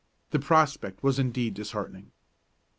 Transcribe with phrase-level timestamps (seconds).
[0.31, 2.11] The prospect was indeed disheartening.